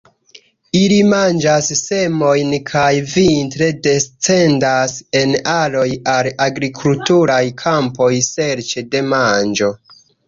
Ili 0.77 0.95
manĝas 1.09 1.67
semojn, 1.79 2.55
kaj 2.69 2.87
vintre 3.11 3.67
descendas 3.89 4.95
en 5.21 5.35
aroj 5.57 5.87
al 6.15 6.31
agrikulturaj 6.47 7.43
kampoj 7.65 8.11
serĉe 8.31 8.87
de 8.97 9.05
manĝo. 9.13 9.71